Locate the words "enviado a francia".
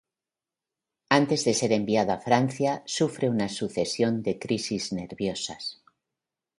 1.71-2.81